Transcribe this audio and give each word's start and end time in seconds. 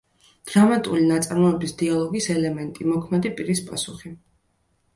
დრამატული 0.51 1.03
ნაწარმოების 1.09 1.75
დიალოგის 1.83 2.29
ელემენტი, 2.37 2.89
მოქმედი 2.95 3.35
პირის 3.39 3.65
პასუხი. 3.71 4.17